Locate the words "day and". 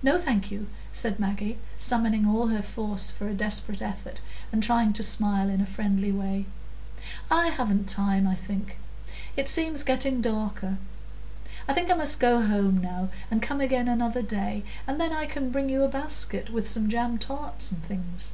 14.22-15.00